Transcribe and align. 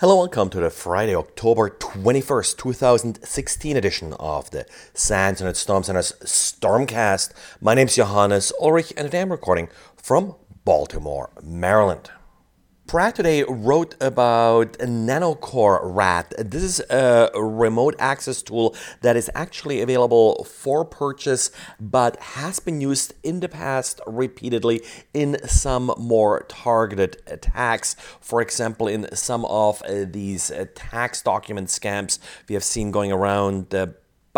Hello, 0.00 0.22
and 0.22 0.30
welcome 0.30 0.48
to 0.50 0.60
the 0.60 0.70
Friday, 0.70 1.16
October 1.16 1.70
21st, 1.70 2.56
2016 2.56 3.76
edition 3.76 4.12
of 4.20 4.48
the 4.52 4.64
SANS 4.94 5.40
and 5.40 5.56
Storm 5.56 5.82
Center's 5.82 6.12
Stormcast. 6.22 7.32
My 7.60 7.74
name 7.74 7.88
is 7.88 7.96
Johannes 7.96 8.52
Ulrich 8.62 8.92
and 8.96 9.06
today 9.06 9.22
I'm 9.22 9.32
recording 9.32 9.68
from 9.96 10.36
Baltimore, 10.64 11.30
Maryland. 11.42 12.12
Brad 12.88 13.14
today 13.14 13.44
wrote 13.46 13.96
about 14.00 14.72
NanoCore 14.78 15.80
RAT. 15.82 16.32
This 16.38 16.62
is 16.62 16.80
a 16.88 17.30
remote 17.34 17.94
access 17.98 18.40
tool 18.40 18.74
that 19.02 19.14
is 19.14 19.30
actually 19.34 19.82
available 19.82 20.42
for 20.44 20.86
purchase 20.86 21.50
but 21.78 22.16
has 22.16 22.60
been 22.60 22.80
used 22.80 23.12
in 23.22 23.40
the 23.40 23.48
past 23.50 24.00
repeatedly 24.06 24.80
in 25.12 25.36
some 25.46 25.92
more 25.98 26.46
targeted 26.48 27.20
attacks. 27.26 27.94
For 28.22 28.40
example, 28.40 28.88
in 28.88 29.14
some 29.14 29.44
of 29.44 29.82
uh, 29.82 30.06
these 30.10 30.50
tax 30.74 31.20
document 31.20 31.68
scams 31.68 32.18
we 32.48 32.54
have 32.54 32.64
seen 32.64 32.90
going 32.90 33.12
around. 33.12 33.74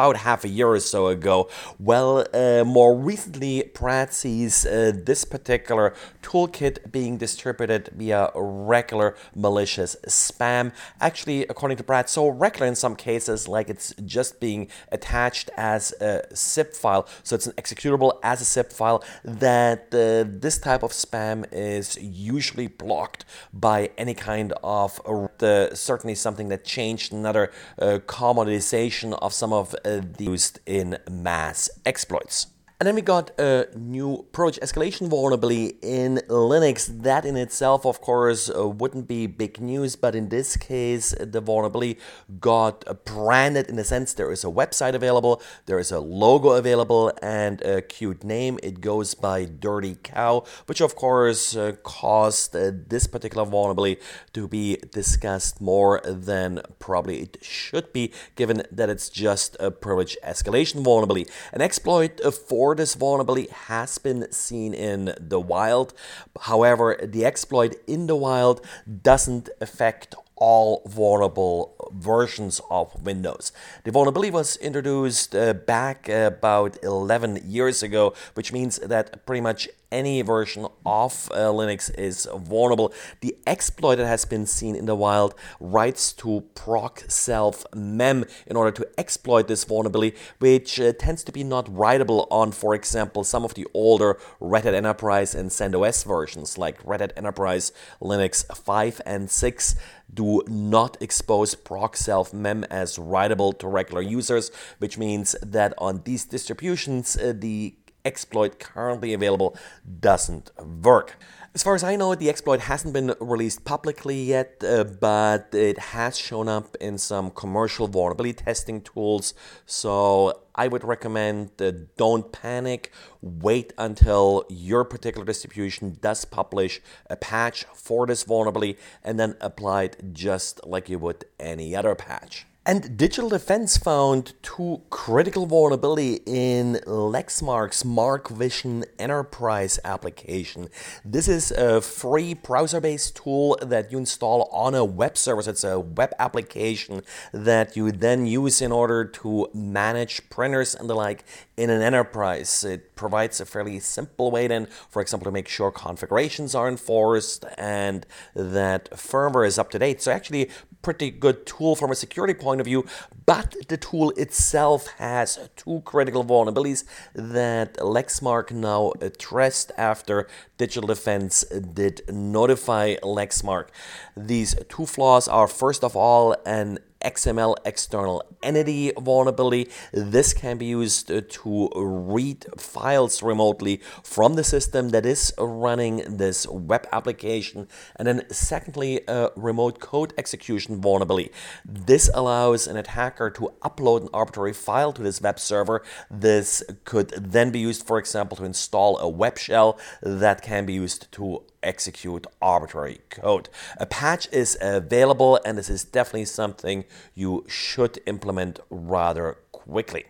About 0.00 0.16
half 0.16 0.44
a 0.44 0.48
year 0.48 0.68
or 0.68 0.80
so 0.80 1.08
ago. 1.08 1.50
Well, 1.78 2.24
uh, 2.32 2.64
more 2.64 2.96
recently, 2.96 3.70
Brad 3.74 4.14
sees 4.14 4.64
uh, 4.64 4.92
this 4.94 5.26
particular 5.26 5.92
toolkit 6.22 6.90
being 6.90 7.18
distributed 7.18 7.90
via 7.94 8.30
regular 8.34 9.14
malicious 9.34 9.96
spam. 10.06 10.72
Actually, 11.02 11.42
according 11.48 11.76
to 11.76 11.84
Brad, 11.84 12.08
so 12.08 12.28
regular 12.28 12.66
in 12.66 12.76
some 12.76 12.96
cases, 12.96 13.46
like 13.46 13.68
it's 13.68 13.92
just 14.06 14.40
being 14.40 14.68
attached 14.90 15.50
as 15.58 15.92
a 16.00 16.22
zip 16.34 16.72
file. 16.72 17.06
So 17.22 17.36
it's 17.36 17.46
an 17.46 17.52
executable 17.58 18.18
as 18.22 18.40
a 18.40 18.44
zip 18.44 18.72
file 18.72 19.04
that 19.22 19.88
uh, 19.92 20.24
this 20.26 20.56
type 20.56 20.82
of 20.82 20.92
spam 20.92 21.44
is 21.52 21.98
usually 22.00 22.68
blocked 22.68 23.26
by 23.52 23.90
any 23.98 24.14
kind 24.14 24.54
of 24.62 24.98
uh, 25.06 25.74
certainly 25.74 26.14
something 26.14 26.48
that 26.48 26.64
changed 26.64 27.12
another 27.12 27.52
uh, 27.78 27.98
commoditization 28.06 29.12
of 29.20 29.34
some 29.34 29.52
of 29.52 29.74
uh, 29.84 29.89
used 30.18 30.60
in 30.66 30.98
mass 31.10 31.70
exploits. 31.84 32.46
And 32.80 32.86
then 32.86 32.94
we 32.94 33.02
got 33.02 33.38
a 33.38 33.68
new 33.76 34.24
privilege 34.32 34.58
escalation 34.60 35.08
vulnerability 35.08 35.76
in 35.82 36.22
Linux. 36.28 36.86
That 37.02 37.26
in 37.26 37.36
itself, 37.36 37.84
of 37.84 38.00
course, 38.00 38.48
uh, 38.48 38.66
wouldn't 38.68 39.06
be 39.06 39.26
big 39.26 39.60
news, 39.60 39.96
but 39.96 40.14
in 40.14 40.30
this 40.30 40.56
case, 40.56 41.14
the 41.20 41.42
vulnerability 41.42 41.98
got 42.40 43.04
branded 43.04 43.68
in 43.68 43.76
the 43.76 43.84
sense 43.84 44.14
there 44.14 44.32
is 44.32 44.44
a 44.44 44.46
website 44.46 44.94
available, 44.94 45.42
there 45.66 45.78
is 45.78 45.92
a 45.92 46.00
logo 46.00 46.52
available, 46.52 47.12
and 47.20 47.60
a 47.60 47.82
cute 47.82 48.24
name. 48.24 48.58
It 48.62 48.80
goes 48.80 49.12
by 49.12 49.44
Dirty 49.44 49.98
Cow, 50.02 50.44
which 50.64 50.80
of 50.80 50.96
course 50.96 51.54
uh, 51.54 51.72
caused 51.82 52.56
uh, 52.56 52.70
this 52.88 53.06
particular 53.06 53.44
vulnerability 53.44 54.00
to 54.32 54.48
be 54.48 54.78
discussed 54.90 55.60
more 55.60 56.00
than 56.06 56.62
probably 56.78 57.20
it 57.20 57.36
should 57.42 57.92
be, 57.92 58.10
given 58.36 58.62
that 58.72 58.88
it's 58.88 59.10
just 59.10 59.54
a 59.60 59.70
privilege 59.70 60.16
escalation 60.24 60.82
vulnerability. 60.82 61.30
An 61.52 61.60
exploit 61.60 62.18
for 62.48 62.69
this 62.74 62.94
vulnerability 62.94 63.48
has 63.50 63.98
been 63.98 64.30
seen 64.32 64.74
in 64.74 65.14
the 65.18 65.40
wild. 65.40 65.94
However, 66.42 66.98
the 67.02 67.24
exploit 67.24 67.76
in 67.86 68.06
the 68.06 68.16
wild 68.16 68.64
doesn't 69.02 69.48
affect 69.60 70.14
all 70.40 70.82
vulnerable 70.86 71.76
versions 71.92 72.60
of 72.70 73.00
Windows. 73.04 73.52
The 73.84 73.92
vulnerability 73.92 74.30
was 74.30 74.56
introduced 74.56 75.36
uh, 75.36 75.52
back 75.52 76.08
about 76.08 76.82
11 76.82 77.42
years 77.44 77.82
ago, 77.82 78.14
which 78.34 78.52
means 78.52 78.78
that 78.78 79.24
pretty 79.26 79.42
much 79.42 79.68
any 79.92 80.22
version 80.22 80.66
of 80.86 81.30
uh, 81.32 81.50
Linux 81.50 81.92
is 81.98 82.28
vulnerable. 82.36 82.92
The 83.20 83.36
exploit 83.46 83.96
that 83.96 84.06
has 84.06 84.24
been 84.24 84.46
seen 84.46 84.76
in 84.76 84.86
the 84.86 84.94
wild 84.94 85.34
writes 85.58 86.12
to 86.14 86.42
proc 86.54 87.04
self 87.08 87.66
mem 87.74 88.24
in 88.46 88.56
order 88.56 88.70
to 88.70 88.88
exploit 88.98 89.48
this 89.48 89.64
vulnerability, 89.64 90.16
which 90.38 90.80
uh, 90.80 90.92
tends 90.92 91.24
to 91.24 91.32
be 91.32 91.44
not 91.44 91.66
writable 91.66 92.26
on, 92.30 92.52
for 92.52 92.74
example, 92.74 93.24
some 93.24 93.44
of 93.44 93.54
the 93.54 93.66
older 93.74 94.18
Red 94.38 94.64
Hat 94.64 94.74
Enterprise 94.74 95.34
and 95.34 95.50
CentOS 95.50 96.04
versions, 96.06 96.56
like 96.56 96.78
Red 96.84 97.00
Hat 97.00 97.12
Enterprise 97.16 97.72
Linux 98.00 98.44
5 98.56 99.02
and 99.04 99.30
6 99.30 99.76
do 100.12 100.42
not 100.48 100.96
expose 101.00 101.54
proc 101.54 101.96
self 101.96 102.32
mem 102.32 102.64
as 102.64 102.98
writable 102.98 103.58
to 103.58 103.68
regular 103.68 104.02
users, 104.02 104.50
which 104.78 104.98
means 104.98 105.36
that 105.42 105.74
on 105.78 106.02
these 106.04 106.24
distributions, 106.24 107.16
uh, 107.16 107.32
the 107.36 107.74
exploit 108.04 108.58
currently 108.58 109.12
available 109.12 109.56
doesn't 110.00 110.50
work. 110.82 111.16
As 111.52 111.64
far 111.64 111.74
as 111.74 111.82
I 111.82 111.96
know, 111.96 112.14
the 112.14 112.28
exploit 112.28 112.60
hasn't 112.60 112.94
been 112.94 113.12
released 113.20 113.64
publicly 113.64 114.22
yet, 114.22 114.62
uh, 114.64 114.84
but 114.84 115.48
it 115.52 115.78
has 115.78 116.16
shown 116.16 116.48
up 116.48 116.76
in 116.80 116.96
some 116.96 117.30
commercial 117.30 117.88
vulnerability 117.88 118.34
testing 118.34 118.80
tools. 118.80 119.34
So 119.66 120.42
I 120.60 120.68
would 120.68 120.84
recommend 120.84 121.52
that 121.56 121.96
don't 121.96 122.30
panic. 122.32 122.92
Wait 123.22 123.72
until 123.78 124.44
your 124.50 124.84
particular 124.84 125.24
distribution 125.24 125.96
does 126.02 126.26
publish 126.26 126.82
a 127.08 127.16
patch 127.16 127.64
for 127.72 128.06
this 128.06 128.24
vulnerability 128.24 128.76
and 129.02 129.18
then 129.18 129.36
apply 129.40 129.84
it 129.84 130.12
just 130.12 130.66
like 130.66 130.90
you 130.90 130.98
would 130.98 131.24
any 131.38 131.74
other 131.74 131.94
patch. 131.94 132.44
And 132.70 132.96
Digital 132.96 133.28
Defense 133.28 133.76
found 133.76 134.34
two 134.42 134.82
critical 134.90 135.44
vulnerability 135.44 136.20
in 136.24 136.74
Lexmark's 136.86 137.82
MarkVision 137.82 138.84
Enterprise 138.96 139.80
application. 139.84 140.68
This 141.04 141.26
is 141.26 141.50
a 141.50 141.80
free 141.80 142.32
browser-based 142.32 143.16
tool 143.16 143.58
that 143.60 143.90
you 143.90 143.98
install 143.98 144.48
on 144.52 144.76
a 144.76 144.84
web 144.84 145.18
service. 145.18 145.48
It's 145.48 145.64
a 145.64 145.80
web 145.80 146.12
application 146.20 147.02
that 147.32 147.76
you 147.76 147.90
then 147.90 148.26
use 148.26 148.62
in 148.62 148.70
order 148.70 149.04
to 149.04 149.48
manage 149.52 150.30
printers 150.30 150.72
and 150.72 150.88
the 150.88 150.94
like 150.94 151.24
in 151.60 151.68
an 151.68 151.82
enterprise. 151.82 152.64
It 152.64 152.96
provides 152.96 153.38
a 153.38 153.44
fairly 153.44 153.80
simple 153.80 154.30
way 154.30 154.46
then, 154.46 154.66
for 154.88 155.02
example, 155.02 155.26
to 155.26 155.30
make 155.30 155.46
sure 155.46 155.70
configurations 155.70 156.54
are 156.54 156.66
enforced 156.66 157.44
and 157.58 158.06
that 158.34 158.90
firmware 158.92 159.46
is 159.46 159.58
up 159.58 159.70
to 159.72 159.78
date. 159.78 160.00
So 160.00 160.10
actually 160.10 160.50
pretty 160.80 161.10
good 161.10 161.44
tool 161.44 161.76
from 161.76 161.90
a 161.90 161.94
security 161.94 162.32
point 162.32 162.60
of 162.60 162.64
view, 162.64 162.86
but 163.26 163.54
the 163.68 163.76
tool 163.76 164.10
itself 164.16 164.88
has 164.96 165.50
two 165.54 165.82
critical 165.84 166.24
vulnerabilities 166.24 166.84
that 167.14 167.74
Lexmark 167.74 168.50
now 168.50 168.92
addressed 169.02 169.70
after 169.76 170.26
Digital 170.56 170.88
Defense 170.88 171.42
did 171.74 172.00
notify 172.08 172.96
Lexmark. 173.02 173.68
These 174.16 174.54
two 174.70 174.86
flaws 174.86 175.28
are 175.28 175.46
first 175.46 175.84
of 175.84 175.94
all 175.94 176.34
an 176.46 176.78
XML 177.04 177.56
external 177.64 178.22
entity 178.42 178.92
vulnerability. 178.98 179.70
This 179.92 180.32
can 180.32 180.58
be 180.58 180.66
used 180.66 181.08
to 181.08 181.70
read 181.74 182.46
files 182.56 183.22
remotely 183.22 183.80
from 184.02 184.34
the 184.34 184.44
system 184.44 184.90
that 184.90 185.06
is 185.06 185.32
running 185.38 186.16
this 186.16 186.46
web 186.46 186.86
application. 186.92 187.68
And 187.96 188.06
then, 188.06 188.24
secondly, 188.30 189.00
a 189.08 189.30
remote 189.36 189.80
code 189.80 190.12
execution 190.18 190.80
vulnerability. 190.80 191.30
This 191.64 192.10
allows 192.14 192.66
an 192.66 192.76
attacker 192.76 193.30
to 193.30 193.52
upload 193.62 194.02
an 194.02 194.08
arbitrary 194.12 194.52
file 194.52 194.92
to 194.92 195.02
this 195.02 195.20
web 195.20 195.38
server. 195.38 195.82
This 196.10 196.62
could 196.84 197.10
then 197.10 197.50
be 197.50 197.58
used, 197.58 197.86
for 197.86 197.98
example, 197.98 198.36
to 198.38 198.44
install 198.44 198.98
a 198.98 199.08
web 199.08 199.38
shell 199.38 199.78
that 200.02 200.42
can 200.42 200.66
be 200.66 200.72
used 200.72 201.10
to 201.12 201.42
execute 201.62 202.26
arbitrary 202.40 203.00
code. 203.10 203.48
A 203.78 203.86
patch 203.86 204.28
is 204.32 204.56
available, 204.60 205.40
and 205.44 205.58
this 205.58 205.70
is 205.70 205.84
definitely 205.84 206.26
something 206.26 206.84
you 207.14 207.44
should 207.48 207.98
implement 208.06 208.60
rather 208.70 209.38
quickly. 209.52 210.04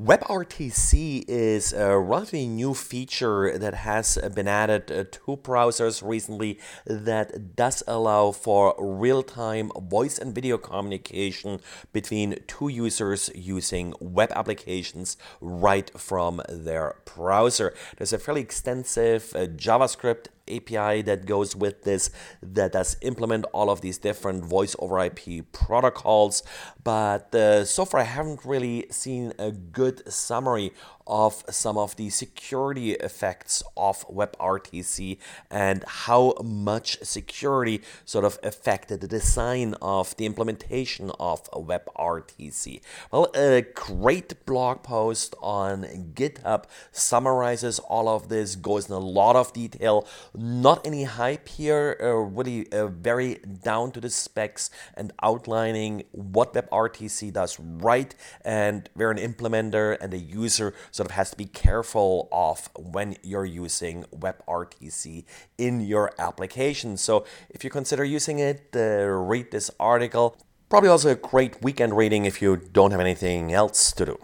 WebRTC 0.00 1.26
is 1.28 1.74
a 1.74 1.98
relatively 1.98 2.46
new 2.46 2.72
feature 2.72 3.58
that 3.58 3.74
has 3.74 4.16
been 4.34 4.48
added 4.48 4.86
to 4.86 5.36
browsers 5.36 6.02
recently 6.02 6.58
that 6.86 7.54
does 7.54 7.82
allow 7.86 8.32
for 8.32 8.74
real 8.78 9.22
time 9.22 9.70
voice 9.78 10.18
and 10.18 10.34
video 10.34 10.56
communication 10.56 11.60
between 11.92 12.38
two 12.46 12.68
users 12.68 13.30
using 13.34 13.92
web 14.00 14.32
applications 14.34 15.18
right 15.42 15.90
from 16.00 16.40
their 16.48 16.96
browser. 17.04 17.74
There's 17.98 18.14
a 18.14 18.18
fairly 18.18 18.40
extensive 18.40 19.34
uh, 19.36 19.40
JavaScript 19.40 20.28
API 20.56 21.02
that 21.02 21.26
goes 21.26 21.54
with 21.56 21.84
this 21.84 22.10
that 22.42 22.72
does 22.72 22.96
implement 23.02 23.44
all 23.52 23.70
of 23.70 23.80
these 23.80 23.98
different 23.98 24.44
voice 24.44 24.76
over 24.78 24.98
IP 25.00 25.50
protocols. 25.52 26.42
But 26.82 27.34
uh, 27.34 27.64
so 27.64 27.84
far, 27.84 28.00
I 28.00 28.04
haven't 28.04 28.44
really 28.44 28.86
seen 28.90 29.32
a 29.38 29.50
good 29.50 30.12
summary 30.12 30.72
of 31.06 31.44
some 31.50 31.76
of 31.76 31.96
the 31.96 32.10
security 32.10 32.92
effects 32.92 33.62
of 33.76 34.06
WebRTC 34.08 35.18
and 35.50 35.84
how 35.86 36.34
much 36.42 36.98
security 37.02 37.82
sort 38.04 38.24
of 38.24 38.38
affected 38.42 39.00
the 39.00 39.08
design 39.08 39.74
of 39.82 40.16
the 40.16 40.26
implementation 40.26 41.10
of 41.18 41.48
WebRTC. 41.50 42.80
Well, 43.10 43.30
a 43.34 43.62
great 43.74 44.44
blog 44.46 44.82
post 44.82 45.34
on 45.42 45.84
GitHub 46.14 46.64
summarizes 46.90 47.78
all 47.78 48.08
of 48.08 48.28
this, 48.28 48.56
goes 48.56 48.88
in 48.88 48.94
a 48.94 48.98
lot 48.98 49.36
of 49.36 49.52
detail, 49.52 50.06
not 50.34 50.86
any 50.86 51.04
hype 51.04 51.48
here, 51.48 51.96
uh, 52.00 52.06
really 52.06 52.70
uh, 52.72 52.86
very 52.86 53.36
down 53.62 53.92
to 53.92 54.00
the 54.00 54.10
specs 54.10 54.70
and 54.94 55.12
outlining 55.22 56.04
what 56.12 56.54
WebRTC 56.54 57.32
does 57.32 57.58
right 57.58 58.14
and 58.44 58.88
where 58.94 59.10
an 59.10 59.18
implementer 59.18 59.96
and 60.00 60.12
a 60.14 60.18
user 60.18 60.74
sort 61.02 61.10
of 61.10 61.16
has 61.16 61.30
to 61.32 61.36
be 61.36 61.46
careful 61.46 62.28
of 62.30 62.70
when 62.76 63.16
you're 63.24 63.44
using 63.44 64.04
WebRTC 64.14 65.24
in 65.58 65.80
your 65.80 66.12
application. 66.16 66.96
So 66.96 67.24
if 67.50 67.64
you 67.64 67.70
consider 67.70 68.04
using 68.04 68.38
it, 68.38 68.70
uh, 68.76 69.06
read 69.32 69.50
this 69.50 69.68
article. 69.80 70.36
Probably 70.68 70.90
also 70.90 71.10
a 71.10 71.16
great 71.16 71.60
weekend 71.60 71.96
reading 71.96 72.24
if 72.24 72.40
you 72.40 72.56
don't 72.56 72.92
have 72.92 73.00
anything 73.00 73.52
else 73.52 73.90
to 73.92 74.06
do. 74.06 74.18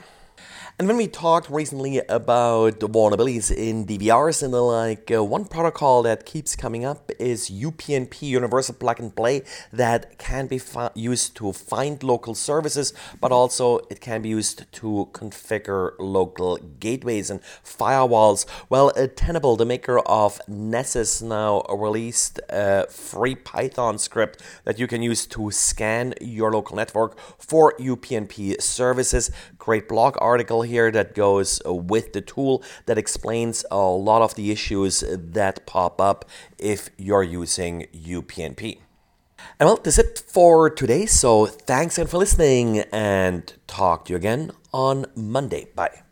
And 0.80 0.86
when 0.86 0.96
we 0.96 1.08
talked 1.08 1.50
recently 1.50 1.98
about 2.08 2.78
vulnerabilities 2.78 3.50
in 3.50 3.84
DVRs 3.84 4.44
and 4.44 4.54
the 4.54 4.60
like, 4.60 5.10
uh, 5.10 5.24
one 5.24 5.44
protocol 5.44 6.04
that 6.04 6.24
keeps 6.24 6.54
coming 6.54 6.84
up 6.84 7.10
is 7.18 7.50
UPnP, 7.50 8.22
Universal 8.22 8.76
Plug 8.76 9.00
and 9.00 9.12
Play, 9.12 9.42
that 9.72 10.18
can 10.18 10.46
be 10.46 10.58
fi- 10.58 10.92
used 10.94 11.34
to 11.38 11.52
find 11.52 12.00
local 12.04 12.32
services, 12.36 12.92
but 13.20 13.32
also 13.32 13.78
it 13.90 14.00
can 14.00 14.22
be 14.22 14.28
used 14.28 14.70
to 14.70 15.08
configure 15.12 15.94
local 15.98 16.58
gateways 16.78 17.28
and 17.28 17.42
firewalls. 17.64 18.46
Well, 18.68 18.92
uh, 18.96 19.08
Tenable, 19.16 19.56
the 19.56 19.66
maker 19.66 19.98
of 19.98 20.40
Nessus, 20.46 21.20
now 21.20 21.62
released 21.62 22.38
a 22.50 22.86
free 22.88 23.34
Python 23.34 23.98
script 23.98 24.40
that 24.62 24.78
you 24.78 24.86
can 24.86 25.02
use 25.02 25.26
to 25.26 25.50
scan 25.50 26.14
your 26.20 26.52
local 26.52 26.76
network 26.76 27.18
for 27.36 27.74
UPnP 27.80 28.62
services. 28.62 29.32
Great 29.58 29.88
blog 29.88 30.16
article 30.20 30.67
here 30.68 30.90
that 30.90 31.14
goes 31.14 31.60
uh, 31.66 31.74
with 31.74 32.12
the 32.12 32.20
tool 32.20 32.62
that 32.86 32.98
explains 32.98 33.64
a 33.70 33.78
lot 33.78 34.22
of 34.22 34.34
the 34.34 34.50
issues 34.50 35.02
that 35.10 35.66
pop 35.66 36.00
up 36.00 36.24
if 36.58 36.90
you're 36.96 37.22
using 37.22 37.86
UPnP. 37.94 38.78
And 39.60 39.66
well, 39.66 39.80
that's 39.82 39.98
it 39.98 40.22
for 40.26 40.70
today. 40.70 41.06
So 41.06 41.46
thanks 41.46 41.98
again 41.98 42.08
for 42.08 42.18
listening 42.18 42.80
and 42.92 43.52
talk 43.66 44.06
to 44.06 44.12
you 44.12 44.16
again 44.16 44.52
on 44.72 45.06
Monday. 45.14 45.68
Bye. 45.74 46.02